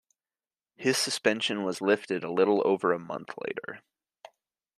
[0.77, 3.83] His suspension was lifted a little over a month later.